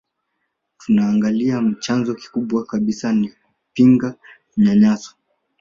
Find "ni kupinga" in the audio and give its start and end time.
3.13-4.15